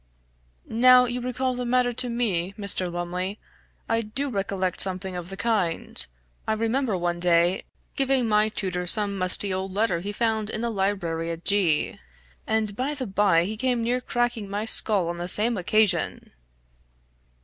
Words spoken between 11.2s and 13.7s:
at G; and by the bye he